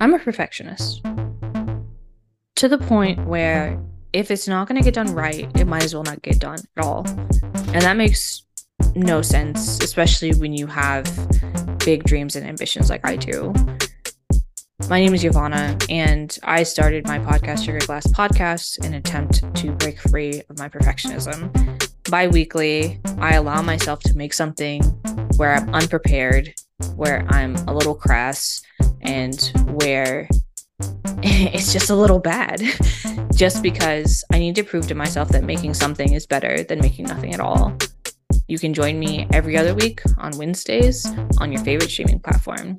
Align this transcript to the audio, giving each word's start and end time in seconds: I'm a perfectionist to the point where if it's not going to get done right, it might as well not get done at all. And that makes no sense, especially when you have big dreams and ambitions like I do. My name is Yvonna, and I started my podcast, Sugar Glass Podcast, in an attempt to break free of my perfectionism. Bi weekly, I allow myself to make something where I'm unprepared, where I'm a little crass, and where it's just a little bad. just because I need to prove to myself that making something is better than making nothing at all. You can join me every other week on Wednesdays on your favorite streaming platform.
I'm 0.00 0.14
a 0.14 0.18
perfectionist 0.20 1.02
to 2.54 2.68
the 2.68 2.78
point 2.78 3.26
where 3.26 3.80
if 4.12 4.30
it's 4.30 4.46
not 4.46 4.68
going 4.68 4.80
to 4.80 4.84
get 4.84 4.94
done 4.94 5.12
right, 5.12 5.50
it 5.56 5.66
might 5.66 5.82
as 5.84 5.92
well 5.92 6.04
not 6.04 6.22
get 6.22 6.38
done 6.38 6.58
at 6.76 6.84
all. 6.84 7.04
And 7.72 7.82
that 7.82 7.96
makes 7.96 8.44
no 8.94 9.22
sense, 9.22 9.82
especially 9.82 10.32
when 10.34 10.52
you 10.52 10.68
have 10.68 11.04
big 11.78 12.04
dreams 12.04 12.36
and 12.36 12.46
ambitions 12.46 12.90
like 12.90 13.04
I 13.04 13.16
do. 13.16 13.52
My 14.88 15.00
name 15.00 15.14
is 15.14 15.24
Yvonna, 15.24 15.84
and 15.90 16.38
I 16.44 16.62
started 16.62 17.06
my 17.06 17.18
podcast, 17.18 17.64
Sugar 17.64 17.84
Glass 17.84 18.06
Podcast, 18.06 18.78
in 18.78 18.86
an 18.86 18.94
attempt 18.94 19.52
to 19.56 19.72
break 19.72 19.98
free 19.98 20.42
of 20.48 20.58
my 20.58 20.68
perfectionism. 20.68 21.50
Bi 22.08 22.28
weekly, 22.28 23.00
I 23.18 23.34
allow 23.34 23.62
myself 23.62 24.00
to 24.04 24.16
make 24.16 24.32
something 24.32 24.82
where 25.36 25.54
I'm 25.54 25.74
unprepared, 25.74 26.54
where 26.94 27.26
I'm 27.30 27.56
a 27.68 27.74
little 27.74 27.94
crass, 27.94 28.62
and 29.02 29.52
where 29.88 30.28
it's 31.22 31.72
just 31.72 31.90
a 31.90 31.94
little 31.94 32.18
bad. 32.18 32.62
just 33.34 33.62
because 33.62 34.24
I 34.32 34.38
need 34.38 34.54
to 34.56 34.64
prove 34.64 34.86
to 34.88 34.94
myself 34.94 35.28
that 35.30 35.44
making 35.44 35.74
something 35.74 36.12
is 36.12 36.26
better 36.26 36.62
than 36.62 36.80
making 36.80 37.06
nothing 37.06 37.32
at 37.32 37.40
all. 37.40 37.76
You 38.48 38.58
can 38.58 38.74
join 38.74 38.98
me 38.98 39.26
every 39.32 39.56
other 39.56 39.74
week 39.74 40.02
on 40.18 40.36
Wednesdays 40.36 41.06
on 41.38 41.52
your 41.52 41.62
favorite 41.64 41.90
streaming 41.90 42.20
platform. 42.20 42.78